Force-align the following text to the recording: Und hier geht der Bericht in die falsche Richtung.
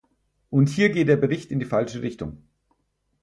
Und 0.49 0.69
hier 0.69 0.89
geht 0.89 1.09
der 1.09 1.15
Bericht 1.15 1.51
in 1.51 1.59
die 1.59 1.65
falsche 1.67 2.01
Richtung. 2.01 2.41